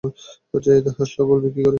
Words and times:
এত 0.71 0.87
হাসলে 0.97 1.23
বলবে 1.29 1.47
কী 1.47 1.59
করে? 1.59 1.69